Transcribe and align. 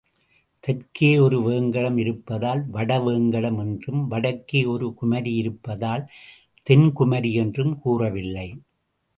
தெற்கே 0.63 1.19
ஒரு 1.19 1.37
வேங்கடம் 1.41 1.97
இருப்பதால் 1.97 2.61
வடவேங்கடம் 2.73 3.59
என்றும், 3.59 4.01
வடக்கே 4.07 4.65
ஒரு 4.65 4.93
குமரி 4.93 5.33
இருப்பதால் 5.33 6.03
தென்குமரி 6.67 7.33
என்றும் 7.35 7.79
கூறவில்லை. 7.79 8.47